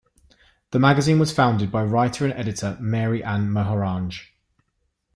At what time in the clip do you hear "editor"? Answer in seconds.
2.33-2.75